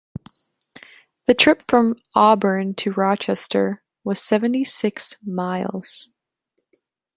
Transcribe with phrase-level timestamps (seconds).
[1.27, 6.09] The trip from Auburn to Rochester was seventy-six miles.